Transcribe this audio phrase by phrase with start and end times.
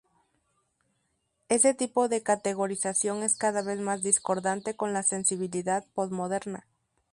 [1.47, 6.65] Ese tipo de categorización es cada vez más discordante con la sensibilidad posmoderna.